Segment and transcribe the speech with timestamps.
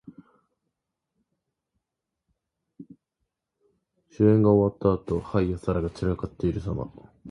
[4.09, 6.91] 酒宴が終わったあと、杯や皿が散らかっているさま。